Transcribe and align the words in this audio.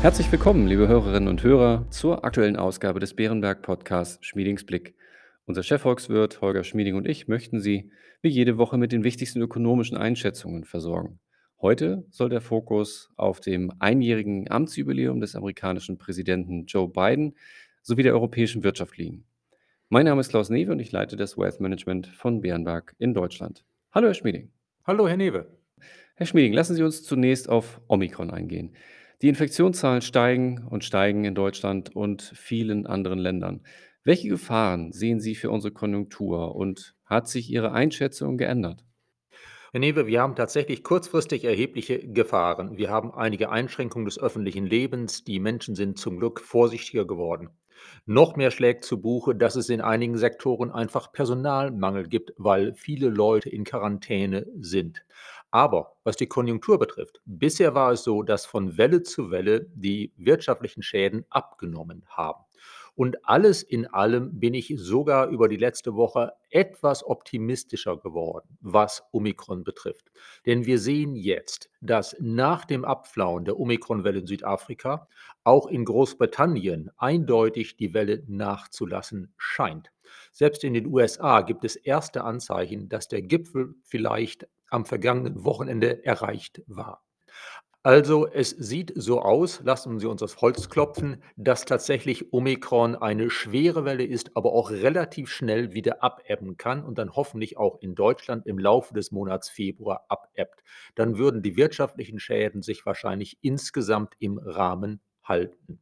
Herzlich 0.00 0.30
willkommen, 0.30 0.68
liebe 0.68 0.86
Hörerinnen 0.86 1.28
und 1.28 1.42
Hörer, 1.42 1.84
zur 1.90 2.24
aktuellen 2.24 2.56
Ausgabe 2.56 3.00
des 3.00 3.14
Bärenberg 3.14 3.62
Podcasts 3.62 4.24
Schmiedings 4.24 4.64
Blick. 4.64 4.94
Unser 5.44 5.64
Chefvolkswirt 5.64 6.40
Holger 6.40 6.62
Schmieding 6.62 6.94
und 6.94 7.08
ich 7.08 7.26
möchten 7.26 7.58
Sie 7.58 7.90
wie 8.22 8.28
jede 8.28 8.58
Woche 8.58 8.78
mit 8.78 8.92
den 8.92 9.02
wichtigsten 9.02 9.42
ökonomischen 9.42 9.96
Einschätzungen 9.96 10.62
versorgen. 10.64 11.18
Heute 11.60 12.06
soll 12.10 12.28
der 12.28 12.40
Fokus 12.40 13.10
auf 13.16 13.40
dem 13.40 13.72
einjährigen 13.80 14.48
Amtsjubiläum 14.48 15.20
des 15.20 15.34
amerikanischen 15.34 15.98
Präsidenten 15.98 16.66
Joe 16.66 16.88
Biden 16.88 17.34
sowie 17.82 18.04
der 18.04 18.12
europäischen 18.12 18.62
Wirtschaft 18.62 18.96
liegen. 18.98 19.24
Mein 19.88 20.04
Name 20.04 20.20
ist 20.20 20.28
Klaus 20.28 20.48
Newe 20.48 20.70
und 20.70 20.78
ich 20.78 20.92
leite 20.92 21.16
das 21.16 21.36
Wealth 21.36 21.58
Management 21.58 22.06
von 22.06 22.40
Bärenberg 22.40 22.94
in 22.98 23.14
Deutschland. 23.14 23.64
Hallo, 23.90 24.06
Herr 24.06 24.14
Schmieding. 24.14 24.52
Hallo, 24.86 25.08
Herr 25.08 25.16
Newe. 25.16 25.58
Herr 26.14 26.26
Schmieding, 26.26 26.52
lassen 26.52 26.76
Sie 26.76 26.84
uns 26.84 27.02
zunächst 27.02 27.48
auf 27.48 27.80
Omikron 27.88 28.30
eingehen. 28.30 28.76
Die 29.20 29.28
Infektionszahlen 29.28 30.00
steigen 30.00 30.64
und 30.70 30.84
steigen 30.84 31.24
in 31.24 31.34
Deutschland 31.34 31.96
und 31.96 32.22
vielen 32.36 32.86
anderen 32.86 33.18
Ländern. 33.18 33.62
Welche 34.04 34.28
Gefahren 34.28 34.92
sehen 34.92 35.18
Sie 35.18 35.34
für 35.34 35.50
unsere 35.50 35.72
Konjunktur 35.72 36.54
und 36.54 36.94
hat 37.04 37.26
sich 37.26 37.50
Ihre 37.50 37.72
Einschätzung 37.72 38.38
geändert? 38.38 38.84
Herr 39.72 39.80
Newe, 39.80 40.06
wir 40.06 40.22
haben 40.22 40.36
tatsächlich 40.36 40.84
kurzfristig 40.84 41.44
erhebliche 41.44 41.98
Gefahren. 41.98 42.78
Wir 42.78 42.90
haben 42.90 43.12
einige 43.12 43.50
Einschränkungen 43.50 44.04
des 44.04 44.20
öffentlichen 44.20 44.66
Lebens. 44.66 45.24
Die 45.24 45.40
Menschen 45.40 45.74
sind 45.74 45.98
zum 45.98 46.20
Glück 46.20 46.40
vorsichtiger 46.40 47.04
geworden. 47.04 47.50
Noch 48.06 48.36
mehr 48.36 48.50
schlägt 48.50 48.84
zu 48.84 49.00
Buche, 49.00 49.34
dass 49.34 49.56
es 49.56 49.68
in 49.68 49.80
einigen 49.80 50.16
Sektoren 50.16 50.70
einfach 50.70 51.12
Personalmangel 51.12 52.08
gibt, 52.08 52.32
weil 52.36 52.74
viele 52.74 53.08
Leute 53.08 53.50
in 53.50 53.64
Quarantäne 53.64 54.46
sind. 54.58 55.04
Aber 55.50 55.96
was 56.04 56.16
die 56.16 56.26
Konjunktur 56.26 56.78
betrifft, 56.78 57.20
bisher 57.24 57.74
war 57.74 57.92
es 57.92 58.04
so, 58.04 58.22
dass 58.22 58.44
von 58.44 58.76
Welle 58.76 59.02
zu 59.02 59.30
Welle 59.30 59.66
die 59.74 60.12
wirtschaftlichen 60.16 60.82
Schäden 60.82 61.24
abgenommen 61.30 62.04
haben. 62.08 62.44
Und 62.98 63.28
alles 63.28 63.62
in 63.62 63.86
allem 63.86 64.40
bin 64.40 64.54
ich 64.54 64.74
sogar 64.76 65.28
über 65.28 65.48
die 65.48 65.56
letzte 65.56 65.94
Woche 65.94 66.32
etwas 66.50 67.06
optimistischer 67.06 67.96
geworden, 67.96 68.58
was 68.60 69.04
Omikron 69.12 69.62
betrifft. 69.62 70.10
Denn 70.46 70.66
wir 70.66 70.80
sehen 70.80 71.14
jetzt, 71.14 71.70
dass 71.80 72.16
nach 72.18 72.64
dem 72.64 72.84
Abflauen 72.84 73.44
der 73.44 73.56
Omikron-Welle 73.56 74.18
in 74.18 74.26
Südafrika 74.26 75.06
auch 75.44 75.68
in 75.68 75.84
Großbritannien 75.84 76.90
eindeutig 76.96 77.76
die 77.76 77.94
Welle 77.94 78.24
nachzulassen 78.26 79.32
scheint. 79.36 79.92
Selbst 80.32 80.64
in 80.64 80.74
den 80.74 80.86
USA 80.86 81.42
gibt 81.42 81.64
es 81.64 81.76
erste 81.76 82.24
Anzeichen, 82.24 82.88
dass 82.88 83.06
der 83.06 83.22
Gipfel 83.22 83.76
vielleicht 83.84 84.48
am 84.70 84.84
vergangenen 84.84 85.44
Wochenende 85.44 86.04
erreicht 86.04 86.62
war. 86.66 87.02
Also, 87.84 88.26
es 88.26 88.50
sieht 88.50 88.92
so 88.96 89.22
aus, 89.22 89.60
lassen 89.62 90.00
Sie 90.00 90.06
uns 90.06 90.22
aufs 90.22 90.40
Holz 90.42 90.68
klopfen, 90.68 91.22
dass 91.36 91.64
tatsächlich 91.64 92.32
Omikron 92.32 92.96
eine 92.96 93.30
schwere 93.30 93.84
Welle 93.84 94.04
ist, 94.04 94.36
aber 94.36 94.52
auch 94.52 94.70
relativ 94.70 95.30
schnell 95.30 95.72
wieder 95.72 96.02
abebben 96.02 96.56
kann 96.56 96.84
und 96.84 96.98
dann 96.98 97.14
hoffentlich 97.14 97.56
auch 97.56 97.80
in 97.80 97.94
Deutschland 97.94 98.46
im 98.46 98.58
Laufe 98.58 98.94
des 98.94 99.12
Monats 99.12 99.48
Februar 99.48 100.04
abebbt. 100.08 100.64
Dann 100.96 101.18
würden 101.18 101.40
die 101.40 101.56
wirtschaftlichen 101.56 102.18
Schäden 102.18 102.62
sich 102.62 102.84
wahrscheinlich 102.84 103.38
insgesamt 103.42 104.14
im 104.18 104.38
Rahmen 104.38 105.00
halten. 105.22 105.80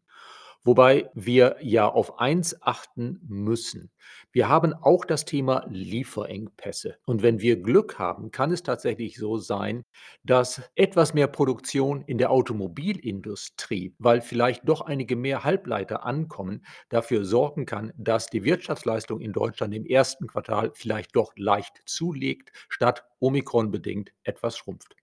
Wobei 0.67 1.09
wir 1.15 1.59
ja 1.61 1.89
auf 1.89 2.19
eins 2.19 2.61
achten 2.61 3.21
müssen. 3.29 3.93
Wir 4.33 4.49
haben 4.49 4.75
auch 4.75 5.05
das 5.05 5.25
Thema 5.25 5.65
Lieferengpässe. 5.69 6.97
Und 7.07 7.23
wenn 7.23 7.41
wir 7.41 7.63
Glück 7.63 8.01
haben, 8.01 8.33
kann 8.33 8.51
es 8.51 8.65
tatsächlich 8.65 9.17
so 9.17 9.39
sein, 9.39 9.85
dass 10.25 10.61
etwas 10.75 11.15
mehr 11.15 11.29
Produktion 11.29 12.03
in 12.03 12.19
der 12.19 12.33
Automobilindustrie, 12.33 13.95
weil 14.01 14.21
vielleicht 14.21 14.69
doch 14.69 14.81
einige 14.81 15.15
mehr 15.15 15.45
Halbleiter 15.45 16.05
ankommen, 16.05 16.67
dafür 16.89 17.25
sorgen 17.25 17.65
kann, 17.65 17.93
dass 17.97 18.27
die 18.27 18.43
Wirtschaftsleistung 18.43 19.21
in 19.21 19.33
Deutschland 19.33 19.73
im 19.73 19.87
ersten 19.87 20.27
Quartal 20.27 20.73
vielleicht 20.75 21.15
doch 21.15 21.33
leicht 21.37 21.81
zulegt, 21.87 22.51
statt 22.69 23.05
Omikron 23.21 23.71
bedingt 23.71 24.11
etwas 24.25 24.57
schrumpft. 24.57 24.97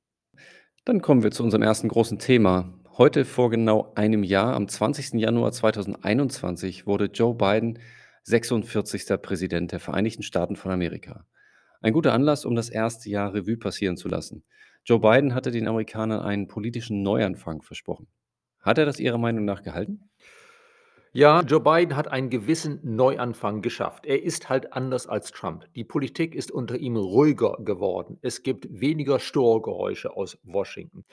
Dann 0.83 1.01
kommen 1.01 1.23
wir 1.23 1.31
zu 1.31 1.41
unserem 1.41 1.63
ersten 1.63 1.87
großen 1.87 2.19
Thema. 2.19 2.73
Heute 2.95 3.25
vor 3.25 3.49
genau 3.49 3.91
einem 3.95 4.21
Jahr, 4.21 4.53
am 4.53 4.67
20. 4.67 5.13
Januar 5.13 5.51
2021, 5.51 6.85
wurde 6.85 7.05
Joe 7.05 7.33
Biden 7.33 7.79
46. 8.21 9.19
Präsident 9.19 9.71
der 9.71 9.79
Vereinigten 9.79 10.21
Staaten 10.21 10.55
von 10.55 10.71
Amerika. 10.71 11.25
Ein 11.81 11.93
guter 11.93 12.13
Anlass, 12.13 12.45
um 12.45 12.53
das 12.53 12.69
erste 12.69 13.09
Jahr 13.09 13.33
Revue 13.33 13.57
passieren 13.57 13.97
zu 13.97 14.09
lassen. 14.09 14.43
Joe 14.85 14.99
Biden 14.99 15.33
hatte 15.33 15.49
den 15.49 15.67
Amerikanern 15.67 16.21
einen 16.21 16.47
politischen 16.47 17.01
Neuanfang 17.01 17.63
versprochen. 17.63 18.05
Hat 18.61 18.77
er 18.77 18.85
das 18.85 18.99
Ihrer 18.99 19.17
Meinung 19.17 19.43
nach 19.43 19.63
gehalten? 19.63 20.11
Ja, 21.15 21.41
Joe 21.41 21.59
Biden 21.59 21.95
hat 21.95 22.07
einen 22.07 22.31
gewissen 22.31 22.79
Neuanfang 22.81 23.61
geschafft. 23.61 24.07
Er 24.07 24.23
ist 24.23 24.49
halt 24.49 24.73
anders 24.73 25.05
als 25.05 25.31
Trump. 25.31 25.65
Die 25.75 25.83
Politik 25.83 26.33
ist 26.33 26.51
unter 26.51 26.75
ihm 26.75 26.95
ruhiger 26.95 27.57
geworden. 27.59 28.17
Es 28.23 28.41
gibt 28.41 28.67
weniger 28.71 29.19
Störgeräusche 29.19 30.17
aus 30.17 30.39
Washington. 30.43 31.05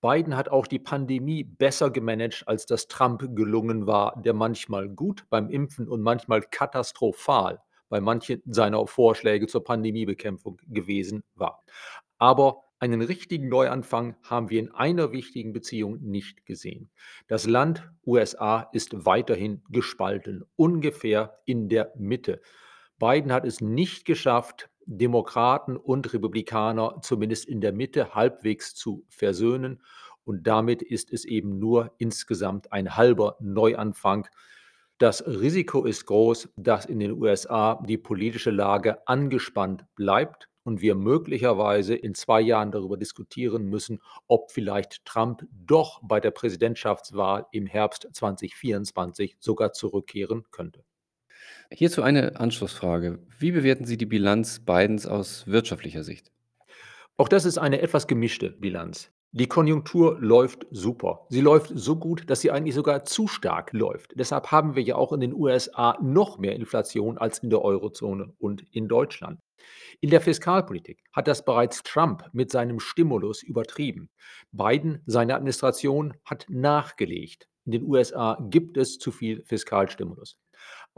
Biden 0.00 0.36
hat 0.36 0.48
auch 0.48 0.66
die 0.66 0.78
Pandemie 0.78 1.42
besser 1.42 1.90
gemanagt, 1.90 2.44
als 2.46 2.66
das 2.66 2.86
Trump 2.86 3.34
gelungen 3.34 3.86
war, 3.86 4.20
der 4.22 4.32
manchmal 4.32 4.88
gut 4.88 5.26
beim 5.28 5.50
Impfen 5.50 5.88
und 5.88 6.02
manchmal 6.02 6.42
katastrophal 6.42 7.60
bei 7.88 8.00
manchen 8.00 8.42
seiner 8.46 8.86
Vorschläge 8.86 9.46
zur 9.46 9.64
Pandemiebekämpfung 9.64 10.60
gewesen 10.66 11.24
war. 11.34 11.64
Aber 12.18 12.64
einen 12.80 13.02
richtigen 13.02 13.48
Neuanfang 13.48 14.16
haben 14.22 14.50
wir 14.50 14.60
in 14.60 14.70
einer 14.72 15.10
wichtigen 15.10 15.52
Beziehung 15.52 15.98
nicht 16.00 16.46
gesehen. 16.46 16.90
Das 17.26 17.46
Land 17.46 17.90
USA 18.06 18.68
ist 18.72 19.04
weiterhin 19.04 19.62
gespalten, 19.68 20.44
ungefähr 20.54 21.40
in 21.44 21.68
der 21.68 21.92
Mitte. 21.96 22.40
Biden 23.00 23.32
hat 23.32 23.44
es 23.44 23.60
nicht 23.60 24.04
geschafft, 24.04 24.70
Demokraten 24.88 25.76
und 25.76 26.12
Republikaner 26.12 26.96
zumindest 27.02 27.44
in 27.44 27.60
der 27.60 27.72
Mitte 27.72 28.14
halbwegs 28.14 28.74
zu 28.74 29.04
versöhnen. 29.08 29.82
Und 30.24 30.46
damit 30.46 30.82
ist 30.82 31.12
es 31.12 31.24
eben 31.24 31.58
nur 31.58 31.92
insgesamt 31.98 32.72
ein 32.72 32.96
halber 32.96 33.36
Neuanfang. 33.40 34.26
Das 34.96 35.26
Risiko 35.26 35.84
ist 35.84 36.06
groß, 36.06 36.48
dass 36.56 36.86
in 36.86 36.98
den 37.00 37.12
USA 37.12 37.82
die 37.86 37.98
politische 37.98 38.50
Lage 38.50 39.06
angespannt 39.06 39.84
bleibt 39.94 40.48
und 40.64 40.80
wir 40.80 40.94
möglicherweise 40.94 41.94
in 41.94 42.14
zwei 42.14 42.40
Jahren 42.40 42.72
darüber 42.72 42.96
diskutieren 42.96 43.66
müssen, 43.66 44.00
ob 44.26 44.50
vielleicht 44.50 45.04
Trump 45.04 45.46
doch 45.50 46.00
bei 46.02 46.18
der 46.20 46.30
Präsidentschaftswahl 46.30 47.46
im 47.52 47.66
Herbst 47.66 48.08
2024 48.12 49.36
sogar 49.38 49.72
zurückkehren 49.72 50.44
könnte. 50.50 50.84
Hierzu 51.70 52.02
eine 52.02 52.40
Anschlussfrage. 52.40 53.18
Wie 53.38 53.52
bewerten 53.52 53.84
Sie 53.84 53.98
die 53.98 54.06
Bilanz 54.06 54.60
Bidens 54.60 55.06
aus 55.06 55.46
wirtschaftlicher 55.46 56.02
Sicht? 56.02 56.32
Auch 57.18 57.28
das 57.28 57.44
ist 57.44 57.58
eine 57.58 57.82
etwas 57.82 58.06
gemischte 58.06 58.50
Bilanz. 58.50 59.12
Die 59.32 59.48
Konjunktur 59.48 60.18
läuft 60.18 60.66
super. 60.70 61.26
Sie 61.28 61.42
läuft 61.42 61.70
so 61.74 61.96
gut, 61.96 62.30
dass 62.30 62.40
sie 62.40 62.50
eigentlich 62.50 62.74
sogar 62.74 63.04
zu 63.04 63.28
stark 63.28 63.74
läuft. 63.74 64.12
Deshalb 64.16 64.50
haben 64.50 64.76
wir 64.76 64.82
ja 64.82 64.96
auch 64.96 65.12
in 65.12 65.20
den 65.20 65.34
USA 65.34 65.98
noch 66.00 66.38
mehr 66.38 66.56
Inflation 66.56 67.18
als 67.18 67.40
in 67.40 67.50
der 67.50 67.60
Eurozone 67.60 68.32
und 68.38 68.64
in 68.72 68.88
Deutschland. 68.88 69.38
In 70.00 70.08
der 70.08 70.22
Fiskalpolitik 70.22 71.02
hat 71.12 71.28
das 71.28 71.44
bereits 71.44 71.82
Trump 71.82 72.24
mit 72.32 72.50
seinem 72.50 72.80
Stimulus 72.80 73.42
übertrieben. 73.42 74.08
Biden, 74.52 75.02
seine 75.04 75.34
Administration, 75.34 76.14
hat 76.24 76.46
nachgelegt. 76.48 77.48
In 77.66 77.72
den 77.72 77.84
USA 77.84 78.38
gibt 78.48 78.78
es 78.78 78.98
zu 78.98 79.12
viel 79.12 79.42
Fiskalstimulus. 79.44 80.38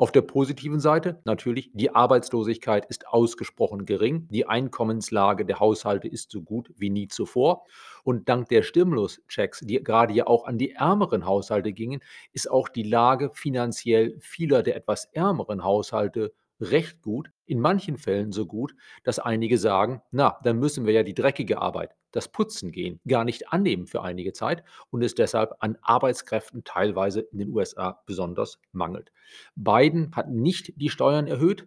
Auf 0.01 0.13
der 0.13 0.23
positiven 0.23 0.81
Seite 0.81 1.21
natürlich, 1.27 1.71
die 1.75 1.95
Arbeitslosigkeit 1.95 2.87
ist 2.87 3.07
ausgesprochen 3.09 3.85
gering, 3.85 4.27
die 4.31 4.47
Einkommenslage 4.47 5.45
der 5.45 5.61
Haushalte 5.61 6.09
ist 6.09 6.31
so 6.31 6.41
gut 6.41 6.73
wie 6.75 6.89
nie 6.89 7.09
zuvor. 7.09 7.67
Und 8.03 8.27
dank 8.27 8.49
der 8.49 8.63
Stimuluschecks, 8.63 9.61
die 9.61 9.85
gerade 9.85 10.15
ja 10.15 10.27
auch 10.27 10.47
an 10.47 10.57
die 10.57 10.73
ärmeren 10.73 11.27
Haushalte 11.27 11.75
gingen, 11.75 12.01
ist 12.33 12.51
auch 12.51 12.71
die 12.71 12.85
Lage 12.85 13.29
finanziell 13.35 14.17
vieler 14.21 14.63
der 14.63 14.77
etwas 14.77 15.05
ärmeren 15.13 15.65
Haushalte 15.65 16.33
recht 16.61 17.03
gut, 17.03 17.31
in 17.47 17.61
manchen 17.61 17.97
Fällen 17.97 18.33
so 18.33 18.47
gut, 18.47 18.75
dass 19.03 19.19
einige 19.19 19.59
sagen, 19.59 20.03
na, 20.11 20.39
dann 20.45 20.59
müssen 20.59 20.87
wir 20.87 20.93
ja 20.93 21.03
die 21.03 21.15
dreckige 21.15 21.61
Arbeit, 21.61 21.97
das 22.13 22.29
Putzen 22.29 22.73
gehen, 22.73 23.01
gar 23.07 23.25
nicht 23.25 23.53
annehmen 23.53 23.87
für 23.87 24.03
einige 24.03 24.33
Zeit 24.33 24.63
und 24.91 25.03
es 25.03 25.15
deshalb 25.15 25.55
an 25.61 25.79
Arbeitskräften 25.83 26.65
teilweise 26.65 27.21
in 27.21 27.39
den 27.39 27.51
USA 27.51 28.03
besonders 28.07 28.59
mangelt. 28.73 29.13
Biden 29.55 30.15
hat 30.15 30.31
nicht 30.31 30.73
die 30.77 30.91
Steuern 30.91 31.27
erhöht, 31.27 31.67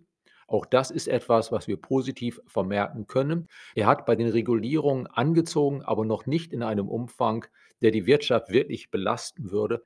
auch 0.54 0.68
das 0.68 0.92
ist 0.92 1.08
etwas, 1.08 1.52
was 1.52 1.68
wir 1.68 1.78
positiv 1.78 2.40
vermerken 2.46 3.08
können. 3.08 3.48
Er 3.74 3.88
hat 3.88 4.06
bei 4.06 4.16
den 4.16 4.30
Regulierungen 4.30 5.08
angezogen, 5.08 5.82
aber 5.82 6.06
noch 6.06 6.28
nicht 6.28 6.54
in 6.54 6.62
einem 6.62 6.90
Umfang, 6.90 7.46
der 7.82 7.90
die 7.90 8.06
Wirtschaft 8.06 8.52
wirklich 8.52 8.92
belasten 8.92 9.50
würde. 9.50 9.84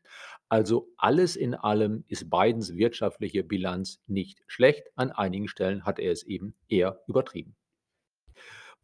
Also 0.50 0.90
alles 0.98 1.38
in 1.38 1.56
allem 1.56 2.04
ist 2.10 2.30
Bidens 2.30 2.76
wirtschaftliche 2.76 3.46
Bilanz 3.46 4.02
nicht 4.08 4.44
schlecht. 4.48 4.84
An 4.96 5.12
einigen 5.12 5.48
Stellen 5.48 5.86
hat 5.86 6.00
er 6.00 6.12
es 6.12 6.24
eben 6.24 6.54
eher 6.68 7.02
übertrieben. 7.08 7.56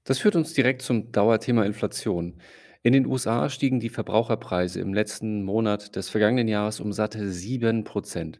Das 0.05 0.19
führt 0.19 0.37
uns 0.37 0.53
direkt 0.53 0.81
zum 0.81 1.11
Dauerthema 1.11 1.65
Inflation. 1.65 2.41
In 2.81 2.93
den 2.93 3.05
USA 3.05 3.49
stiegen 3.49 3.81
die 3.81 3.89
Verbraucherpreise 3.89 4.79
im 4.79 4.93
letzten 4.93 5.43
Monat 5.43 5.97
des 5.97 6.09
vergangenen 6.09 6.47
Jahres 6.47 6.79
um 6.79 6.93
satte 6.93 7.19
7%. 7.19 8.39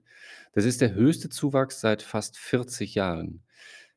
Das 0.54 0.66
ist 0.66 0.82
der 0.82 0.94
höchste 0.94 1.30
Zuwachs 1.30 1.82
seit 1.82 2.04
fast 2.04 2.38
40 2.38 2.94
Jahren. 2.96 3.44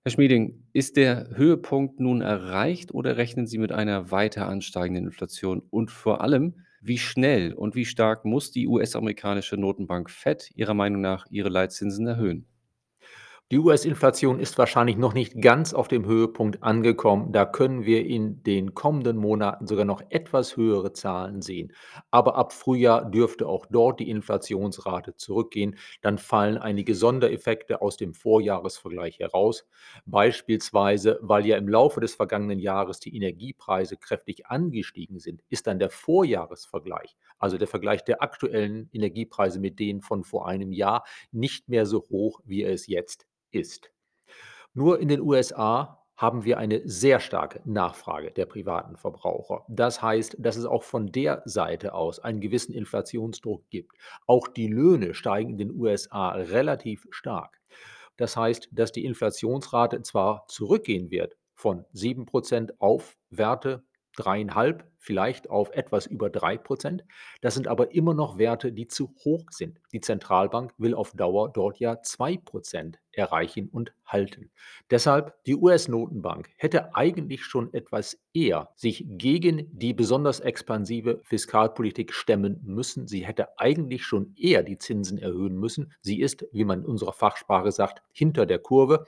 Herr 0.02 0.12
Schmieding, 0.12 0.64
ist 0.72 0.96
der 0.96 1.28
Höhepunkt 1.36 2.00
nun 2.00 2.22
erreicht 2.22 2.94
oder 2.94 3.18
rechnen 3.18 3.46
Sie 3.46 3.58
mit 3.58 3.72
einer 3.72 4.10
weiter 4.10 4.48
ansteigenden 4.48 5.04
Inflation? 5.04 5.62
Und 5.68 5.90
vor 5.90 6.22
allem, 6.22 6.64
wie 6.80 6.98
schnell 6.98 7.52
und 7.52 7.74
wie 7.74 7.84
stark 7.84 8.24
muss 8.24 8.52
die 8.52 8.68
US-amerikanische 8.68 9.56
Notenbank 9.58 10.08
Fed 10.08 10.50
Ihrer 10.54 10.74
Meinung 10.74 11.02
nach 11.02 11.26
ihre 11.30 11.50
Leitzinsen 11.50 12.06
erhöhen? 12.06 12.46
Die 13.52 13.60
US-Inflation 13.60 14.40
ist 14.40 14.58
wahrscheinlich 14.58 14.96
noch 14.96 15.14
nicht 15.14 15.40
ganz 15.40 15.72
auf 15.72 15.86
dem 15.86 16.04
Höhepunkt 16.04 16.64
angekommen. 16.64 17.30
Da 17.30 17.44
können 17.44 17.84
wir 17.84 18.04
in 18.04 18.42
den 18.42 18.74
kommenden 18.74 19.16
Monaten 19.16 19.68
sogar 19.68 19.84
noch 19.84 20.02
etwas 20.08 20.56
höhere 20.56 20.92
Zahlen 20.92 21.42
sehen. 21.42 21.72
Aber 22.10 22.34
ab 22.34 22.52
Frühjahr 22.52 23.08
dürfte 23.08 23.46
auch 23.46 23.66
dort 23.70 24.00
die 24.00 24.10
Inflationsrate 24.10 25.14
zurückgehen. 25.14 25.78
Dann 26.02 26.18
fallen 26.18 26.58
einige 26.58 26.96
Sondereffekte 26.96 27.82
aus 27.82 27.96
dem 27.96 28.14
Vorjahresvergleich 28.14 29.20
heraus. 29.20 29.64
Beispielsweise, 30.06 31.20
weil 31.22 31.46
ja 31.46 31.56
im 31.56 31.68
Laufe 31.68 32.00
des 32.00 32.16
vergangenen 32.16 32.58
Jahres 32.58 32.98
die 32.98 33.14
Energiepreise 33.14 33.96
kräftig 33.96 34.48
angestiegen 34.48 35.20
sind, 35.20 35.44
ist 35.50 35.68
dann 35.68 35.78
der 35.78 35.90
Vorjahresvergleich, 35.90 37.16
also 37.38 37.58
der 37.58 37.68
Vergleich 37.68 38.02
der 38.02 38.24
aktuellen 38.24 38.90
Energiepreise 38.92 39.60
mit 39.60 39.78
denen 39.78 40.00
von 40.00 40.24
vor 40.24 40.48
einem 40.48 40.72
Jahr, 40.72 41.04
nicht 41.30 41.68
mehr 41.68 41.86
so 41.86 42.04
hoch, 42.10 42.40
wie 42.44 42.62
er 42.62 42.72
es 42.72 42.88
jetzt 42.88 43.24
ist. 43.56 43.90
Nur 44.74 45.00
in 45.00 45.08
den 45.08 45.20
USA 45.20 46.02
haben 46.16 46.44
wir 46.44 46.58
eine 46.58 46.80
sehr 46.88 47.20
starke 47.20 47.60
Nachfrage 47.64 48.30
der 48.30 48.46
privaten 48.46 48.96
Verbraucher. 48.96 49.64
Das 49.68 50.00
heißt, 50.00 50.36
dass 50.38 50.56
es 50.56 50.64
auch 50.64 50.82
von 50.82 51.12
der 51.12 51.42
Seite 51.44 51.92
aus 51.92 52.18
einen 52.20 52.40
gewissen 52.40 52.72
Inflationsdruck 52.72 53.68
gibt. 53.68 53.92
Auch 54.26 54.48
die 54.48 54.68
Löhne 54.68 55.12
steigen 55.14 55.50
in 55.50 55.58
den 55.58 55.72
USA 55.72 56.30
relativ 56.30 57.06
stark. 57.10 57.60
Das 58.16 58.36
heißt, 58.36 58.68
dass 58.72 58.92
die 58.92 59.04
Inflationsrate 59.04 60.02
zwar 60.02 60.46
zurückgehen 60.48 61.10
wird 61.10 61.36
von 61.54 61.84
7% 61.94 62.70
auf 62.78 63.18
Werte 63.28 63.84
3,5, 64.16 64.84
vielleicht 64.98 65.50
auf 65.50 65.70
etwas 65.72 66.06
über 66.06 66.28
3%. 66.28 67.02
Das 67.42 67.54
sind 67.54 67.68
aber 67.68 67.92
immer 67.92 68.14
noch 68.14 68.38
Werte, 68.38 68.72
die 68.72 68.88
zu 68.88 69.14
hoch 69.24 69.44
sind. 69.50 69.78
Die 69.92 70.00
Zentralbank 70.00 70.72
will 70.78 70.94
auf 70.94 71.12
Dauer 71.12 71.52
dort 71.52 71.78
ja 71.78 71.92
2% 71.92 72.94
erreichen 73.16 73.68
und 73.72 73.92
halten. 74.04 74.50
Deshalb, 74.90 75.34
die 75.44 75.56
US-Notenbank 75.56 76.50
hätte 76.56 76.94
eigentlich 76.94 77.44
schon 77.44 77.72
etwas 77.74 78.18
eher 78.32 78.70
sich 78.76 79.04
gegen 79.08 79.68
die 79.72 79.94
besonders 79.94 80.40
expansive 80.40 81.20
Fiskalpolitik 81.24 82.12
stemmen 82.12 82.60
müssen. 82.64 83.08
Sie 83.08 83.26
hätte 83.26 83.58
eigentlich 83.58 84.04
schon 84.04 84.34
eher 84.36 84.62
die 84.62 84.78
Zinsen 84.78 85.18
erhöhen 85.18 85.56
müssen. 85.56 85.92
Sie 86.00 86.20
ist, 86.20 86.46
wie 86.52 86.64
man 86.64 86.80
in 86.80 86.86
unserer 86.86 87.12
Fachsprache 87.12 87.72
sagt, 87.72 88.02
hinter 88.12 88.46
der 88.46 88.58
Kurve. 88.58 89.06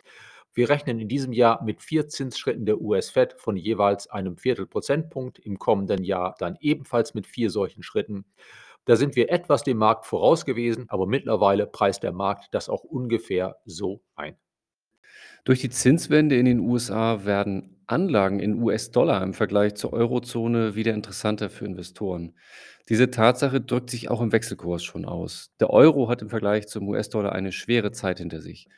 Wir 0.54 0.69
rechnen 0.70 0.99
in 0.99 1.08
diesem 1.08 1.32
Jahr 1.32 1.62
mit 1.62 1.82
vier 1.82 2.08
Zinsschritten 2.08 2.66
der 2.66 2.81
US-Fed 2.81 3.34
von 3.38 3.56
jeweils 3.56 4.08
einem 4.08 4.37
Viertelprozentpunkt, 4.37 5.38
im 5.38 5.58
kommenden 5.58 6.02
Jahr 6.02 6.34
dann 6.38 6.56
ebenfalls 6.61 7.14
mit 7.14 7.26
vier 7.26 7.50
solchen 7.50 7.82
Schritten. 7.82 8.25
Da 8.88 8.96
sind 8.96 9.17
wir 9.17 9.31
etwas 9.31 9.64
dem 9.64 9.76
Markt 9.76 10.06
voraus 10.06 10.46
gewesen, 10.46 10.87
aber 10.88 11.06
mittlerweile 11.06 11.67
preist 11.67 12.02
der 12.02 12.12
Markt 12.12 12.49
das 12.52 12.70
auch 12.70 12.85
ungefähr 12.85 13.58
so 13.67 14.00
ein. 14.14 14.35
Durch 15.44 15.61
die 15.61 15.69
Zinswende 15.69 16.38
in 16.38 16.46
den 16.46 16.58
USA 16.58 17.26
werden 17.26 17.82
Anlagen 17.87 18.40
in 18.40 18.62
US-Dollar 18.62 19.23
im 19.23 19.35
Vergleich 19.35 19.75
zur 19.75 19.93
Eurozone 19.93 20.75
wieder 20.75 20.94
interessanter 20.94 21.50
für 21.50 21.67
Investoren. 21.67 22.35
Diese 22.88 23.11
Tatsache 23.11 23.61
drückt 23.61 23.90
sich 23.90 24.08
auch 24.08 24.23
im 24.23 24.32
Wechselkurs 24.32 24.85
schon 24.85 25.05
aus. 25.05 25.50
Der 25.61 25.69
Euro 25.69 26.08
hat 26.08 26.23
im 26.23 26.31
Vergleich 26.31 26.67
zum 26.67 26.88
US-Dollar 26.88 27.32
eine 27.32 27.52
schwere 27.52 27.93
Zeit 27.93 28.20
hinter 28.20 28.40
sich. 28.40 28.69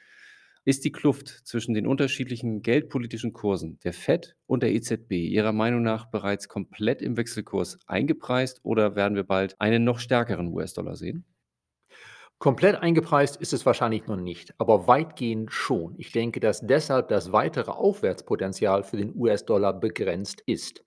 Ist 0.66 0.84
die 0.84 0.92
Kluft 0.92 1.28
zwischen 1.28 1.72
den 1.72 1.86
unterschiedlichen 1.86 2.60
geldpolitischen 2.60 3.32
Kursen 3.32 3.78
der 3.82 3.94
Fed 3.94 4.36
und 4.46 4.62
der 4.62 4.72
EZB 4.72 5.12
Ihrer 5.12 5.52
Meinung 5.52 5.82
nach 5.82 6.10
bereits 6.10 6.48
komplett 6.48 7.00
im 7.00 7.16
Wechselkurs 7.16 7.78
eingepreist 7.86 8.60
oder 8.62 8.94
werden 8.94 9.14
wir 9.14 9.24
bald 9.24 9.58
einen 9.58 9.84
noch 9.84 9.98
stärkeren 9.98 10.48
US-Dollar 10.48 10.96
sehen? 10.96 11.24
Komplett 12.38 12.76
eingepreist 12.76 13.36
ist 13.36 13.52
es 13.54 13.64
wahrscheinlich 13.64 14.06
noch 14.06 14.16
nicht, 14.16 14.54
aber 14.58 14.86
weitgehend 14.86 15.52
schon. 15.52 15.94
Ich 15.98 16.12
denke, 16.12 16.40
dass 16.40 16.60
deshalb 16.60 17.08
das 17.08 17.32
weitere 17.32 17.70
Aufwärtspotenzial 17.70 18.82
für 18.82 18.98
den 18.98 19.14
US-Dollar 19.14 19.78
begrenzt 19.78 20.42
ist. 20.46 20.84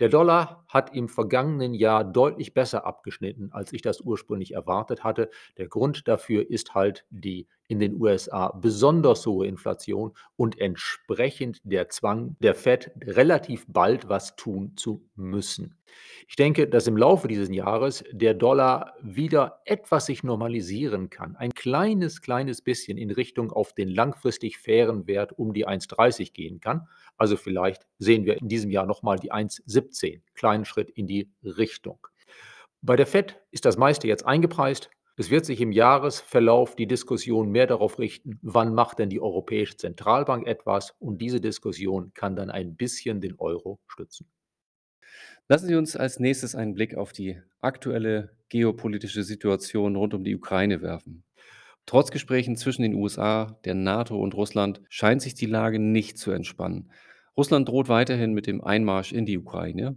Der 0.00 0.08
Dollar 0.08 0.64
hat 0.68 0.94
im 0.94 1.08
vergangenen 1.08 1.74
Jahr 1.74 2.04
deutlich 2.04 2.54
besser 2.54 2.86
abgeschnitten, 2.86 3.50
als 3.52 3.72
ich 3.72 3.82
das 3.82 4.00
ursprünglich 4.00 4.54
erwartet 4.54 5.02
hatte. 5.04 5.30
Der 5.56 5.68
Grund 5.68 6.06
dafür 6.06 6.48
ist 6.48 6.74
halt 6.74 7.06
die 7.10 7.46
in 7.68 7.78
den 7.78 8.00
USA 8.00 8.48
besonders 8.48 9.26
hohe 9.26 9.46
Inflation 9.46 10.12
und 10.36 10.58
entsprechend 10.58 11.60
der 11.64 11.88
Zwang 11.90 12.36
der 12.40 12.54
Fed, 12.54 12.90
relativ 13.02 13.66
bald 13.68 14.08
was 14.08 14.36
tun 14.36 14.72
zu 14.76 15.02
müssen. 15.14 15.74
Ich 16.26 16.36
denke, 16.36 16.66
dass 16.66 16.86
im 16.86 16.96
Laufe 16.96 17.28
dieses 17.28 17.48
Jahres 17.50 18.04
der 18.12 18.34
Dollar 18.34 18.94
wieder 19.00 19.60
etwas 19.64 20.06
sich 20.06 20.22
normalisieren 20.22 21.10
kann. 21.10 21.36
Ein 21.36 21.52
kleines, 21.52 22.20
kleines 22.20 22.62
bisschen 22.62 22.98
in 22.98 23.10
Richtung 23.10 23.50
auf 23.52 23.72
den 23.72 23.88
langfristig 23.88 24.58
fairen 24.58 25.06
Wert 25.06 25.38
um 25.38 25.52
die 25.52 25.66
1,30 25.66 26.32
gehen 26.32 26.60
kann. 26.60 26.88
Also 27.16 27.36
vielleicht 27.36 27.86
sehen 27.98 28.24
wir 28.24 28.40
in 28.40 28.48
diesem 28.48 28.70
Jahr 28.70 28.86
nochmal 28.86 29.18
die 29.18 29.32
1,17. 29.32 30.20
Kleinen 30.58 30.64
Schritt 30.64 30.90
in 30.90 31.06
die 31.06 31.30
Richtung. 31.42 31.98
Bei 32.82 32.96
der 32.96 33.06
Fed 33.06 33.40
ist 33.50 33.64
das 33.64 33.76
meiste 33.76 34.08
jetzt 34.08 34.26
eingepreist. 34.26 34.90
Es 35.16 35.30
wird 35.30 35.44
sich 35.44 35.60
im 35.60 35.72
Jahresverlauf 35.72 36.76
die 36.76 36.86
Diskussion 36.86 37.50
mehr 37.50 37.66
darauf 37.66 37.98
richten, 37.98 38.38
wann 38.42 38.74
macht 38.74 38.98
denn 38.98 39.08
die 39.08 39.20
Europäische 39.20 39.76
Zentralbank 39.76 40.46
etwas 40.46 40.94
und 41.00 41.20
diese 41.20 41.40
Diskussion 41.40 42.12
kann 42.14 42.36
dann 42.36 42.50
ein 42.50 42.76
bisschen 42.76 43.20
den 43.20 43.34
Euro 43.38 43.80
stützen. 43.88 44.28
Lassen 45.48 45.66
Sie 45.66 45.74
uns 45.74 45.96
als 45.96 46.20
nächstes 46.20 46.54
einen 46.54 46.74
Blick 46.74 46.94
auf 46.94 47.12
die 47.12 47.40
aktuelle 47.60 48.36
geopolitische 48.48 49.24
Situation 49.24 49.96
rund 49.96 50.14
um 50.14 50.22
die 50.22 50.36
Ukraine 50.36 50.82
werfen. 50.82 51.24
Trotz 51.86 52.10
Gesprächen 52.10 52.56
zwischen 52.56 52.82
den 52.82 52.94
USA, 52.94 53.58
der 53.64 53.74
NATO 53.74 54.16
und 54.18 54.34
Russland 54.34 54.82
scheint 54.88 55.22
sich 55.22 55.34
die 55.34 55.46
Lage 55.46 55.78
nicht 55.78 56.18
zu 56.18 56.30
entspannen. 56.30 56.90
Russland 57.38 57.68
droht 57.68 57.88
weiterhin 57.88 58.34
mit 58.34 58.48
dem 58.48 58.62
Einmarsch 58.62 59.12
in 59.12 59.24
die 59.24 59.38
Ukraine. 59.38 59.96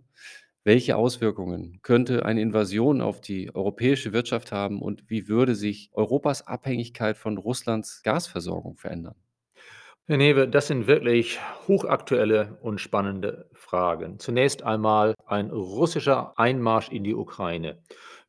Welche 0.63 0.95
Auswirkungen 0.95 1.79
könnte 1.81 2.23
eine 2.23 2.41
Invasion 2.41 3.01
auf 3.01 3.19
die 3.19 3.53
europäische 3.55 4.13
Wirtschaft 4.13 4.51
haben 4.51 4.79
und 4.79 5.09
wie 5.09 5.27
würde 5.27 5.55
sich 5.55 5.89
Europas 5.93 6.45
Abhängigkeit 6.45 7.17
von 7.17 7.39
Russlands 7.39 8.03
Gasversorgung 8.03 8.77
verändern? 8.77 9.15
Herr 10.05 10.17
Newe, 10.17 10.47
das 10.47 10.67
sind 10.67 10.85
wirklich 10.85 11.39
hochaktuelle 11.67 12.59
und 12.61 12.79
spannende 12.79 13.49
Fragen. 13.53 14.19
Zunächst 14.19 14.61
einmal 14.61 15.15
ein 15.25 15.49
russischer 15.49 16.37
Einmarsch 16.37 16.89
in 16.89 17.03
die 17.03 17.15
Ukraine 17.15 17.81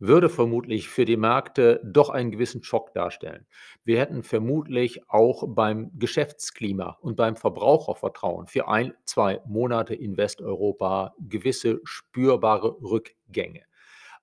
würde 0.02 0.28
vermutlich 0.28 0.88
für 0.88 1.04
die 1.04 1.16
Märkte 1.16 1.80
doch 1.84 2.10
einen 2.10 2.32
gewissen 2.32 2.64
Schock 2.64 2.92
darstellen. 2.92 3.46
Wir 3.84 4.00
hätten 4.00 4.24
vermutlich 4.24 5.08
auch 5.08 5.44
beim 5.46 5.92
Geschäftsklima 5.96 6.98
und 7.00 7.16
beim 7.16 7.36
Verbrauchervertrauen 7.36 8.48
für 8.48 8.66
ein, 8.66 8.94
zwei 9.04 9.40
Monate 9.46 9.94
in 9.94 10.16
Westeuropa 10.16 11.14
gewisse 11.20 11.80
spürbare 11.84 12.76
Rückgänge. 12.82 13.62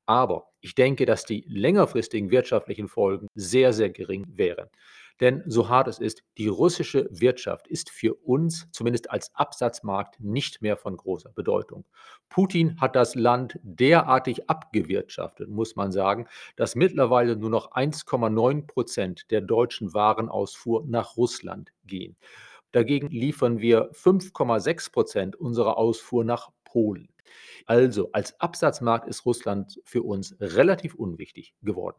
Aber 0.06 0.50
ich 0.60 0.76
denke, 0.76 1.06
dass 1.06 1.24
die 1.24 1.46
längerfristigen 1.48 2.30
wirtschaftlichen 2.30 2.90
Folgen 2.90 3.28
sehr, 3.34 3.72
sehr 3.72 3.90
gering 3.90 4.26
wären. 4.36 4.68
Denn 5.20 5.44
so 5.46 5.68
hart 5.68 5.88
es 5.88 6.00
ist, 6.00 6.24
die 6.38 6.48
russische 6.48 7.08
Wirtschaft 7.12 7.68
ist 7.68 7.90
für 7.90 8.14
uns, 8.14 8.68
zumindest 8.72 9.12
als 9.12 9.36
Absatzmarkt, 9.36 10.20
nicht 10.20 10.62
mehr 10.62 10.78
von 10.78 10.96
großer 10.96 11.32
Bedeutung. 11.32 11.86
Putin 12.30 12.80
hat 12.80 12.96
das 12.96 13.16
Land 13.16 13.60
derartig 13.64 14.50
abgewirtschaftet, 14.50 15.50
muss 15.50 15.76
man 15.76 15.92
sagen, 15.92 16.28
dass 16.56 16.76
mittlerweile 16.76 17.36
nur 17.36 17.50
noch 17.50 17.72
1,9 17.72 18.68
Prozent 18.68 19.30
der 19.32 19.42
deutschen 19.42 19.94
Warenausfuhr 19.94 20.86
nach 20.88 21.18
Russland 21.18 21.72
gehen. 21.86 22.16
Dagegen 22.72 23.08
liefern 23.10 23.60
wir 23.60 23.92
5,6 23.92 24.92
Prozent 24.92 25.36
unserer 25.36 25.78
Ausfuhr 25.78 26.24
nach 26.24 26.50
Polen. 26.64 27.10
Also 27.66 28.12
als 28.12 28.40
Absatzmarkt 28.40 29.08
ist 29.08 29.26
Russland 29.26 29.80
für 29.84 30.04
uns 30.04 30.36
relativ 30.40 30.96
unwichtig 30.96 31.56
geworden. 31.62 31.98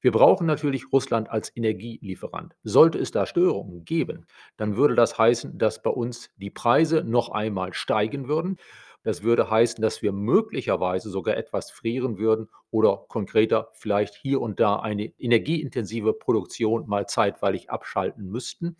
Wir 0.00 0.12
brauchen 0.12 0.46
natürlich 0.46 0.92
Russland 0.92 1.30
als 1.30 1.54
Energielieferant. 1.54 2.54
Sollte 2.62 2.98
es 2.98 3.10
da 3.10 3.26
Störungen 3.26 3.84
geben, 3.84 4.26
dann 4.56 4.76
würde 4.76 4.94
das 4.94 5.18
heißen, 5.18 5.58
dass 5.58 5.82
bei 5.82 5.90
uns 5.90 6.30
die 6.36 6.50
Preise 6.50 7.04
noch 7.04 7.28
einmal 7.28 7.74
steigen 7.74 8.28
würden. 8.28 8.56
Das 9.02 9.22
würde 9.22 9.50
heißen, 9.50 9.80
dass 9.80 10.02
wir 10.02 10.12
möglicherweise 10.12 11.10
sogar 11.10 11.36
etwas 11.36 11.70
frieren 11.70 12.18
würden 12.18 12.48
oder 12.70 13.04
konkreter 13.08 13.70
vielleicht 13.72 14.14
hier 14.14 14.40
und 14.40 14.60
da 14.60 14.76
eine 14.76 15.04
energieintensive 15.18 16.12
Produktion 16.12 16.86
mal 16.86 17.06
zeitweilig 17.06 17.70
abschalten 17.70 18.26
müssten. 18.26 18.76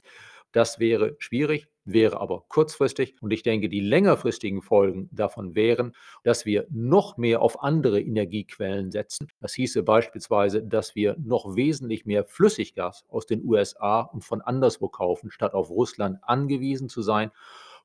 Das 0.52 0.80
wäre 0.80 1.14
schwierig, 1.18 1.68
wäre 1.84 2.20
aber 2.20 2.44
kurzfristig. 2.48 3.14
Und 3.20 3.32
ich 3.32 3.42
denke, 3.42 3.68
die 3.68 3.80
längerfristigen 3.80 4.62
Folgen 4.62 5.08
davon 5.12 5.54
wären, 5.54 5.92
dass 6.24 6.44
wir 6.44 6.66
noch 6.70 7.16
mehr 7.16 7.40
auf 7.40 7.62
andere 7.62 8.00
Energiequellen 8.00 8.90
setzen. 8.90 9.28
Das 9.40 9.54
hieße 9.54 9.82
beispielsweise, 9.82 10.62
dass 10.62 10.94
wir 10.94 11.16
noch 11.18 11.54
wesentlich 11.54 12.04
mehr 12.04 12.24
Flüssiggas 12.24 13.04
aus 13.08 13.26
den 13.26 13.44
USA 13.44 14.00
und 14.00 14.24
von 14.24 14.40
anderswo 14.40 14.88
kaufen, 14.88 15.30
statt 15.30 15.54
auf 15.54 15.70
Russland 15.70 16.18
angewiesen 16.22 16.88
zu 16.88 17.02
sein. 17.02 17.30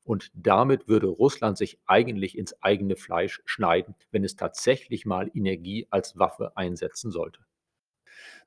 Und 0.04 0.32
damit 0.36 0.88
würde 0.88 1.08
Russland 1.08 1.58
sich 1.58 1.80
eigentlich 1.88 2.38
ins 2.38 2.62
eigene 2.62 2.96
Fleisch 2.96 3.42
schneiden, 3.46 3.96
wenn 4.12 4.24
es 4.24 4.36
tatsächlich 4.36 5.06
mal 5.06 5.32
Energie 5.34 5.88
als 5.90 6.18
Waffe 6.18 6.56
einsetzen 6.58 7.12
sollte. 7.12 7.40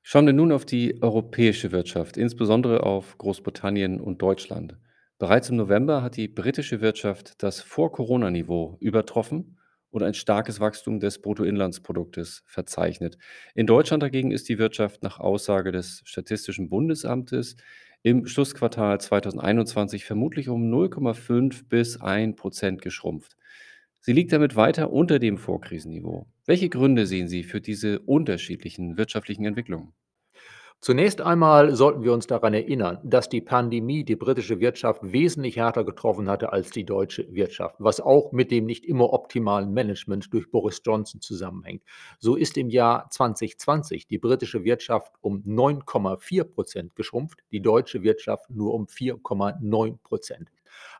Schauen 0.01 0.25
wir 0.25 0.33
nun 0.33 0.51
auf 0.51 0.65
die 0.65 1.01
europäische 1.01 1.71
Wirtschaft, 1.71 2.17
insbesondere 2.17 2.83
auf 2.83 3.17
Großbritannien 3.17 3.99
und 4.01 4.21
Deutschland. 4.21 4.77
Bereits 5.19 5.49
im 5.49 5.57
November 5.57 6.01
hat 6.01 6.15
die 6.15 6.27
britische 6.27 6.81
Wirtschaft 6.81 7.43
das 7.43 7.61
Vor-Corona-Niveau 7.61 8.77
übertroffen 8.79 9.57
und 9.91 10.03
ein 10.03 10.13
starkes 10.13 10.59
Wachstum 10.59 10.99
des 10.99 11.21
Bruttoinlandsproduktes 11.21 12.43
verzeichnet. 12.45 13.17
In 13.53 13.67
Deutschland 13.67 14.01
dagegen 14.01 14.31
ist 14.31 14.47
die 14.49 14.57
Wirtschaft 14.57 15.03
nach 15.03 15.19
Aussage 15.19 15.71
des 15.71 16.01
Statistischen 16.05 16.69
Bundesamtes 16.69 17.55
im 18.01 18.25
Schlussquartal 18.25 19.01
2021 19.01 20.05
vermutlich 20.05 20.47
um 20.47 20.71
0,5 20.73 21.67
bis 21.67 21.99
1 21.99 22.35
Prozent 22.37 22.81
geschrumpft. 22.81 23.35
Sie 24.01 24.13
liegt 24.13 24.31
damit 24.31 24.55
weiter 24.55 24.91
unter 24.91 25.19
dem 25.19 25.37
Vorkrisenniveau. 25.37 26.25
Welche 26.45 26.69
Gründe 26.69 27.05
sehen 27.05 27.27
Sie 27.27 27.43
für 27.43 27.59
diese 27.59 27.99
unterschiedlichen 27.99 28.97
wirtschaftlichen 28.97 29.45
Entwicklungen? 29.45 29.93
Zunächst 30.81 31.19
einmal 31.19 31.75
sollten 31.75 32.03
wir 32.03 32.13
uns 32.13 32.25
daran 32.25 32.53
erinnern, 32.53 32.99
dass 33.03 33.27
die 33.27 33.41
Pandemie 33.41 34.05
die 34.05 34.15
britische 34.15 34.61
Wirtschaft 34.61 35.01
wesentlich 35.03 35.57
härter 35.57 35.83
getroffen 35.83 36.29
hatte 36.29 36.53
als 36.53 36.69
die 36.69 36.85
deutsche 36.85 37.27
Wirtschaft, 37.33 37.75
was 37.79 37.99
auch 37.99 38.31
mit 38.31 38.49
dem 38.49 38.65
nicht 38.65 38.85
immer 38.85 39.11
optimalen 39.11 39.73
Management 39.73 40.33
durch 40.33 40.49
Boris 40.49 40.81
Johnson 40.85 41.19
zusammenhängt. 41.19 41.83
So 42.19 42.37
ist 42.37 42.57
im 42.57 42.69
Jahr 42.69 43.09
2020 43.09 44.07
die 44.07 44.19
britische 44.19 44.63
Wirtschaft 44.63 45.11
um 45.19 45.43
9,4 45.45 46.45
Prozent 46.45 46.95
geschrumpft, 46.95 47.41
die 47.51 47.61
deutsche 47.61 48.01
Wirtschaft 48.01 48.49
nur 48.49 48.73
um 48.73 48.85
4,9 48.85 49.97
Prozent. 50.01 50.49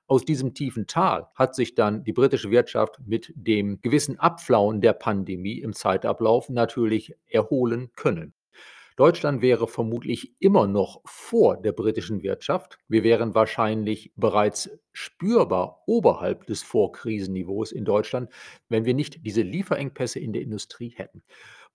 Aus 0.10 0.26
diesem 0.26 0.56
tiefen 0.56 0.88
Tal 0.88 1.28
hat 1.36 1.54
sich 1.54 1.76
dann 1.76 2.04
die 2.04 2.14
britische 2.14 2.50
Wirtschaft 2.50 3.00
mit 3.06 3.32
dem 3.36 3.80
gewissen 3.80 4.20
Abflauen 4.20 4.82
der 4.82 4.94
Pandemie 4.94 5.60
im 5.60 5.74
Zeitablauf 5.74 6.50
natürlich 6.50 7.14
erholen 7.28 7.92
können. 7.96 8.34
Deutschland 8.96 9.44
wäre 9.44 9.68
vermutlich 9.68 10.34
immer 10.40 10.66
noch 10.66 11.02
vor 11.06 11.62
der 11.62 11.74
britischen 11.74 12.24
Wirtschaft. 12.24 12.80
Wir 12.88 13.04
wären 13.04 13.36
wahrscheinlich 13.36 14.12
bereits 14.16 14.72
spürbar 14.94 15.84
oberhalb 15.86 16.48
des 16.48 16.64
Vorkrisenniveaus 16.64 17.72
in 17.72 17.86
Deutschland, 17.86 18.32
wenn 18.68 18.86
wir 18.86 18.96
nicht 18.96 19.24
diese 19.28 19.44
Lieferengpässe 19.44 20.20
in 20.20 20.34
der 20.34 20.42
Industrie 20.42 20.90
hätten. 20.90 21.22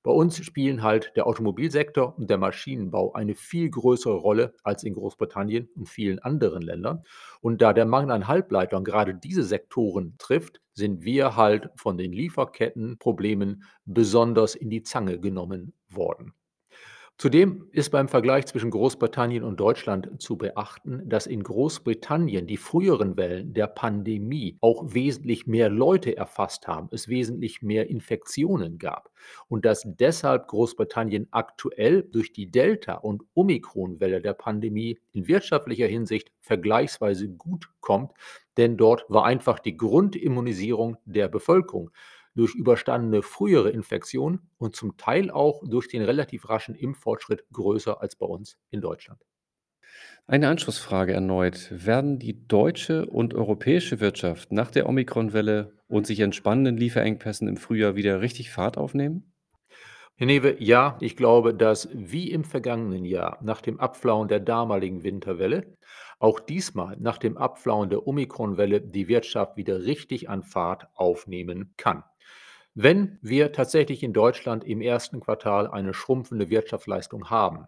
Bei 0.05 0.13
uns 0.13 0.45
spielen 0.45 0.83
halt 0.83 1.13
der 1.17 1.27
Automobilsektor 1.27 2.19
und 2.19 2.29
der 2.29 2.37
Maschinenbau 2.37 3.15
eine 3.15 3.35
viel 3.35 3.71
größere 3.71 4.17
Rolle 4.17 4.55
als 4.63 4.85
in 4.85 4.93
Großbritannien 4.93 5.71
und 5.75 5.89
vielen 5.89 6.19
anderen 6.19 6.61
Ländern. 6.61 7.05
Und 7.41 7.63
da 7.63 7.73
der 7.73 7.87
Mangel 7.87 8.11
an 8.11 8.29
Halbleitern 8.29 8.85
gerade 8.85 9.15
diese 9.15 9.43
Sektoren 9.43 10.15
trifft, 10.19 10.61
sind 10.75 11.05
wir 11.05 11.37
halt 11.37 11.71
von 11.77 11.97
den 11.97 12.13
Lieferkettenproblemen 12.13 13.65
besonders 13.87 14.55
in 14.55 14.69
die 14.69 14.83
Zange 14.83 15.19
genommen 15.21 15.73
worden. 15.89 16.35
Zudem 17.17 17.69
ist 17.71 17.91
beim 17.91 18.09
Vergleich 18.09 18.47
zwischen 18.47 18.73
Großbritannien 18.73 19.45
und 19.45 19.61
Deutschland 19.61 20.21
zu 20.21 20.37
beachten, 20.37 21.09
dass 21.09 21.29
in 21.29 21.45
Großbritannien 21.45 22.49
die 22.49 22.57
früheren 22.57 23.17
Wellen 23.17 23.55
der 23.55 23.69
Pandemie 23.69 24.59
auch 24.61 24.95
wesentlich 24.95 25.47
mehr 25.47 25.69
Leute 25.69 26.17
erfasst 26.17 26.67
haben, 26.67 26.89
es 26.91 27.07
wesentlich 27.07 27.63
mehr 27.63 27.89
Infektionen 27.89 28.79
gab. 28.79 29.11
Und 29.47 29.65
dass 29.65 29.85
deshalb 29.87 30.49
Großbritannien 30.49 31.29
aktuell 31.31 32.03
durch 32.03 32.33
die 32.33 32.51
Delta- 32.51 32.95
und 32.95 33.23
Omikron-Welle 33.35 34.21
der 34.21 34.35
Pandemie 34.35 34.99
in 35.13 35.29
wirtschaftlicher 35.29 35.87
Hinsicht 35.87 36.33
vergleichsweise 36.41 37.29
gut 37.29 37.71
kommt, 37.81 38.13
denn 38.57 38.77
dort 38.77 39.05
war 39.09 39.25
einfach 39.25 39.61
die 39.61 39.77
Grundimmunisierung 39.77 40.97
der 41.05 41.29
Bevölkerung 41.29 41.91
durch 42.35 42.55
überstandene 42.55 43.23
frühere 43.23 43.71
Infektionen 43.71 44.51
und 44.59 44.77
zum 44.77 44.97
Teil 44.97 45.31
auch 45.31 45.63
durch 45.67 45.89
den 45.89 46.03
relativ 46.03 46.49
raschen 46.49 46.75
Impffortschritt 46.75 47.45
größer 47.53 48.01
als 48.01 48.17
bei 48.17 48.27
uns 48.27 48.59
in 48.71 48.81
Deutschland. 48.81 49.25
Eine 50.27 50.49
Anschlussfrage 50.49 51.13
erneut. 51.13 51.69
Werden 51.71 52.19
die 52.19 52.47
deutsche 52.47 53.07
und 53.07 53.35
europäische 53.35 54.01
Wirtschaft 54.01 54.53
nach 54.53 54.71
der 54.71 54.89
Omikron-Welle 54.89 55.77
und 55.87 56.07
sich 56.07 56.21
entspannenden 56.21 56.77
Lieferengpässen 56.79 57.49
im 57.49 57.57
Frühjahr 57.59 57.95
wieder 57.95 58.21
richtig 58.21 58.51
Fahrt 58.51 58.79
aufnehmen? 58.79 59.34
Herr 60.17 60.29
Newe, 60.29 60.63
ja, 60.63 60.97
ich 61.01 61.17
glaube, 61.17 61.55
dass 61.55 61.89
wie 61.93 62.31
im 62.31 62.45
vergangenen 62.45 63.05
Jahr 63.05 63.37
nach 63.43 63.61
dem 63.61 63.81
Abflauen 63.81 64.29
der 64.29 64.39
damaligen 64.39 65.03
Winterwelle 65.03 65.77
auch 66.21 66.39
diesmal 66.39 66.97
nach 67.01 67.19
dem 67.19 67.37
Abflauen 67.37 67.91
der 67.91 68.07
Omikron-Welle 68.07 68.81
die 68.81 69.09
Wirtschaft 69.09 69.57
wieder 69.57 69.85
richtig 69.85 70.29
an 70.29 70.45
Fahrt 70.45 70.87
aufnehmen 70.95 71.75
kann. 71.77 72.05
Wenn 72.75 73.19
wir 73.23 73.51
tatsächlich 73.51 74.05
in 74.05 74.13
Deutschland 74.13 74.63
im 74.63 74.81
ersten 74.81 75.19
Quartal 75.19 75.67
eine 75.67 75.93
schrumpfende 75.93 76.49
Wirtschaftsleistung 76.49 77.31
haben, 77.31 77.67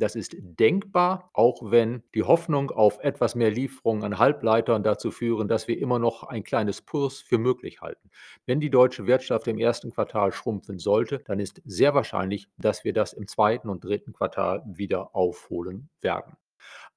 das 0.00 0.16
ist 0.16 0.34
denkbar, 0.38 1.30
auch 1.32 1.70
wenn 1.70 2.02
die 2.14 2.22
Hoffnung 2.22 2.70
auf 2.70 2.98
etwas 3.02 3.34
mehr 3.34 3.50
Lieferungen 3.50 4.04
an 4.04 4.18
Halbleitern 4.18 4.82
dazu 4.82 5.10
führen, 5.10 5.48
dass 5.48 5.68
wir 5.68 5.78
immer 5.78 5.98
noch 5.98 6.24
ein 6.24 6.42
kleines 6.42 6.82
Puls 6.82 7.20
für 7.20 7.38
möglich 7.38 7.80
halten. 7.80 8.10
Wenn 8.46 8.60
die 8.60 8.70
deutsche 8.70 9.06
Wirtschaft 9.06 9.46
im 9.46 9.58
ersten 9.58 9.92
Quartal 9.92 10.32
schrumpfen 10.32 10.78
sollte, 10.78 11.20
dann 11.20 11.38
ist 11.38 11.62
sehr 11.64 11.94
wahrscheinlich, 11.94 12.48
dass 12.58 12.84
wir 12.84 12.92
das 12.92 13.12
im 13.12 13.26
zweiten 13.26 13.68
und 13.68 13.84
dritten 13.84 14.12
Quartal 14.12 14.62
wieder 14.66 15.14
aufholen 15.14 15.88
werden. 16.00 16.36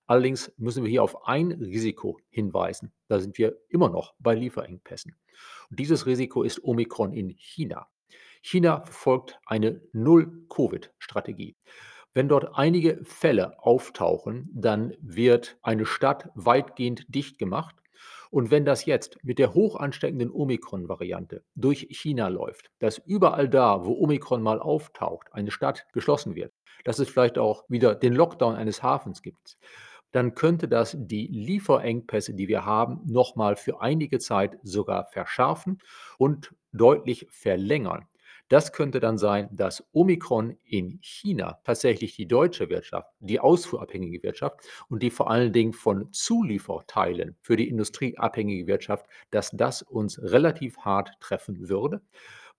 Allerdings 0.05 0.51
müssen 0.57 0.83
wir 0.83 0.89
hier 0.89 1.03
auf 1.03 1.27
ein 1.27 1.51
Risiko 1.51 2.19
hinweisen. 2.29 2.91
Da 3.07 3.19
sind 3.19 3.37
wir 3.37 3.57
immer 3.69 3.89
noch 3.89 4.13
bei 4.19 4.35
Lieferengpässen. 4.35 5.15
Und 5.69 5.79
dieses 5.79 6.05
Risiko 6.05 6.43
ist 6.43 6.63
Omikron 6.63 7.13
in 7.13 7.29
China. 7.37 7.87
China 8.41 8.81
verfolgt 8.81 9.39
eine 9.45 9.81
Null-Covid-Strategie. 9.93 11.55
Wenn 12.13 12.27
dort 12.27 12.55
einige 12.55 12.99
Fälle 13.03 13.57
auftauchen, 13.63 14.49
dann 14.53 14.93
wird 15.01 15.57
eine 15.63 15.85
Stadt 15.85 16.29
weitgehend 16.35 17.05
dicht 17.07 17.39
gemacht. 17.39 17.75
Und 18.29 18.51
wenn 18.51 18.65
das 18.65 18.85
jetzt 18.85 19.17
mit 19.23 19.39
der 19.39 19.53
hoch 19.53 19.75
ansteckenden 19.75 20.31
Omikron-Variante 20.31 21.43
durch 21.55 21.87
China 21.91 22.27
läuft, 22.27 22.71
dass 22.79 22.99
überall 22.99 23.49
da, 23.49 23.85
wo 23.85 23.93
Omikron 23.93 24.41
mal 24.41 24.59
auftaucht, 24.59 25.33
eine 25.33 25.51
Stadt 25.51 25.85
geschlossen 25.93 26.35
wird, 26.35 26.53
dass 26.83 26.99
es 26.99 27.09
vielleicht 27.09 27.37
auch 27.37 27.63
wieder 27.67 27.95
den 27.95 28.13
Lockdown 28.13 28.55
eines 28.55 28.81
Hafens 28.83 29.21
gibt, 29.21 29.57
dann 30.11 30.35
könnte 30.35 30.67
das 30.67 30.95
die 30.97 31.27
Lieferengpässe, 31.27 32.35
die 32.35 32.47
wir 32.47 32.65
haben, 32.65 33.01
noch 33.05 33.35
mal 33.35 33.55
für 33.55 33.81
einige 33.81 34.19
Zeit 34.19 34.59
sogar 34.63 35.05
verschärfen 35.05 35.79
und 36.17 36.53
deutlich 36.71 37.27
verlängern. 37.31 38.07
Das 38.49 38.71
könnte 38.73 38.99
dann 38.99 39.17
sein, 39.17 39.49
dass 39.51 39.83
Omikron 39.93 40.57
in 40.65 40.99
China 41.01 41.59
tatsächlich 41.63 42.15
die 42.15 42.27
deutsche 42.27 42.69
Wirtschaft, 42.69 43.09
die 43.19 43.39
ausfuhrabhängige 43.39 44.21
Wirtschaft 44.21 44.59
und 44.89 45.01
die 45.01 45.09
vor 45.09 45.31
allen 45.31 45.53
Dingen 45.53 45.73
von 45.73 46.11
Zulieferteilen 46.11 47.35
für 47.41 47.55
die 47.55 47.69
industrieabhängige 47.69 48.67
Wirtschaft, 48.67 49.05
dass 49.31 49.51
das 49.51 49.81
uns 49.81 50.21
relativ 50.21 50.77
hart 50.79 51.11
treffen 51.19 51.69
würde. 51.69 52.01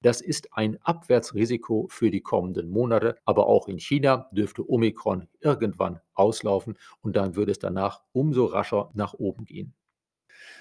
Das 0.05 0.21
ist 0.21 0.53
ein 0.53 0.79
Abwärtsrisiko 0.83 1.87
für 1.89 2.11
die 2.11 2.21
kommenden 2.21 2.69
Monate, 2.69 3.17
aber 3.25 3.47
auch 3.47 3.69
in 3.69 3.79
China 3.79 4.29
dürfte 4.33 4.69
Omikron 4.69 5.29
irgendwann 5.41 6.01
auslaufen 6.13 6.77
und 7.01 7.17
dann 7.17 7.37
würde 7.37 7.53
es 7.53 7.59
danach 7.59 8.03
umso 8.13 8.45
rascher 8.45 8.91
nach 8.95 9.15
oben 9.15 9.45
gehen. 9.47 9.75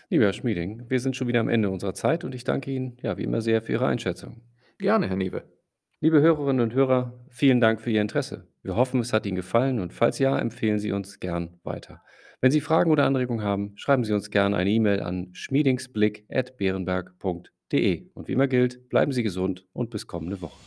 Lieber 0.10 0.26
Herr 0.26 0.34
Schmieding, 0.34 0.90
wir 0.90 1.00
sind 1.00 1.16
schon 1.16 1.28
wieder 1.28 1.40
am 1.40 1.50
Ende 1.50 1.70
unserer 1.70 1.94
Zeit 1.94 2.24
und 2.24 2.36
ich 2.36 2.44
danke 2.44 2.72
Ihnen, 2.72 2.98
ja, 3.02 3.18
wie 3.18 3.24
immer 3.24 3.42
sehr 3.42 3.62
für 3.62 3.74
Ihre 3.74 3.88
Einschätzung. 3.88 4.42
Gerne, 4.80 5.08
Herr 5.08 5.16
Newe. 5.16 5.44
Liebe 6.00 6.20
Hörerinnen 6.22 6.62
und 6.62 6.74
Hörer, 6.74 7.24
vielen 7.30 7.62
Dank 7.62 7.80
für 7.80 7.92
Ihr 7.92 8.02
Interesse. 8.02 8.48
Wir 8.64 8.76
hoffen, 8.76 9.00
es 9.00 9.14
hat 9.14 9.28
Ihnen 9.28 9.36
gefallen 9.36 9.80
und 9.80 9.94
falls 9.94 10.18
ja, 10.20 10.38
empfehlen 10.38 10.80
Sie 10.80 10.92
uns 10.92 11.20
gern 11.20 11.60
weiter. 11.64 12.02
Wenn 12.42 12.52
Sie 12.52 12.60
Fragen 12.60 12.92
oder 12.92 13.06
Anregungen 13.06 13.46
haben, 13.46 13.74
schreiben 13.76 14.04
Sie 14.04 14.14
uns 14.14 14.32
gerne 14.32 14.58
eine 14.58 14.72
E-Mail 14.72 15.02
an 15.02 15.30
schmiedingsblick.beerenberg.de. 15.34 18.10
Und 18.14 18.28
wie 18.28 18.34
immer 18.34 18.48
gilt, 18.48 18.90
bleiben 18.90 19.12
Sie 19.12 19.22
gesund 19.24 19.68
und 19.74 19.92
bis 19.92 20.08
kommende 20.08 20.42
Woche. 20.42 20.58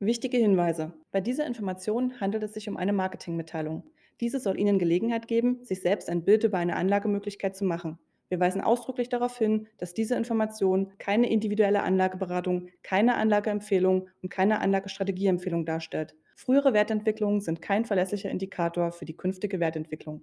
Wichtige 0.00 0.36
Hinweise. 0.36 0.92
Bei 1.12 1.20
dieser 1.22 1.46
Information 1.46 2.20
handelt 2.20 2.42
es 2.42 2.52
sich 2.52 2.68
um 2.68 2.76
eine 2.76 2.92
Marketingmitteilung. 2.92 3.84
Diese 4.20 4.38
soll 4.38 4.58
Ihnen 4.58 4.78
Gelegenheit 4.78 5.28
geben, 5.28 5.64
sich 5.64 5.82
selbst 5.82 6.08
ein 6.08 6.24
Bild 6.24 6.44
über 6.44 6.58
eine 6.58 6.76
Anlagemöglichkeit 6.76 7.56
zu 7.56 7.64
machen. 7.64 7.98
Wir 8.28 8.40
weisen 8.40 8.62
ausdrücklich 8.62 9.08
darauf 9.08 9.36
hin, 9.38 9.68
dass 9.78 9.94
diese 9.94 10.16
Information 10.16 10.92
keine 10.98 11.30
individuelle 11.30 11.82
Anlageberatung, 11.82 12.68
keine 12.82 13.16
Anlageempfehlung 13.16 14.08
und 14.22 14.28
keine 14.28 14.60
Anlagestrategieempfehlung 14.60 15.66
darstellt. 15.66 16.16
Frühere 16.34 16.72
Wertentwicklungen 16.72 17.40
sind 17.40 17.62
kein 17.62 17.84
verlässlicher 17.84 18.30
Indikator 18.30 18.92
für 18.92 19.04
die 19.04 19.16
künftige 19.16 19.60
Wertentwicklung. 19.60 20.22